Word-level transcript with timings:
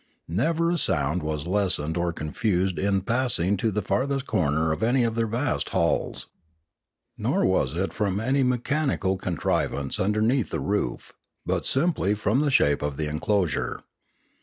Never 0.27 0.71
a 0.71 0.79
sound 0.79 1.21
was 1.21 1.45
lessened 1.45 1.95
or 1.95 2.11
confused 2.11 2.79
in 2.79 3.01
passing 3.01 3.55
to 3.57 3.69
the 3.69 3.83
farthest 3.83 4.25
corner 4.25 4.71
of 4.71 4.81
any 4.81 5.03
of 5.03 5.13
their 5.13 5.27
vast 5.27 5.69
halls. 5.69 6.25
Nor 7.19 7.45
was 7.45 7.75
it 7.75 7.93
from 7.93 8.19
any 8.19 8.41
mechanical 8.41 9.15
contrivance 9.15 9.99
underneath 9.99 10.49
the 10.49 10.59
roof, 10.59 11.13
but 11.45 11.67
simply 11.67 12.15
from 12.15 12.41
the 12.41 12.49
shape 12.49 12.81
of 12.81 12.97
the 12.97 13.05
enclosure. 13.07 13.81